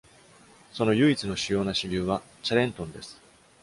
[0.73, 3.21] その唯一の主要な支流は、チャレントンです。